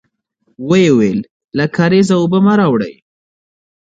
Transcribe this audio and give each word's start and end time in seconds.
ويې 0.69 0.89
ويل: 0.97 1.19
له 1.57 1.65
کارېزه 1.75 2.15
اوبه 2.19 2.39
مه 2.45 2.53
راوړی! 2.59 2.93